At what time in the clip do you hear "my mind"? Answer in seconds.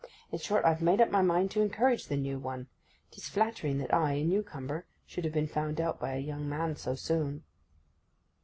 1.11-1.51